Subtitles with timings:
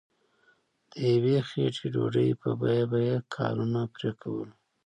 [0.91, 4.49] د یوې خیټې ډوډۍ په بیه به یې کارونه پرې کول.